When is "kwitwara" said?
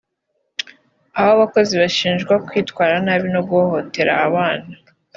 2.47-2.95